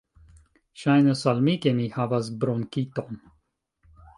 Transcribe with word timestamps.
Ŝajnas 0.83 1.21
al 1.33 1.43
mi 1.49 1.55
ke 1.65 1.75
mi 1.81 1.87
havas 1.99 2.33
bronkiton. 2.45 3.25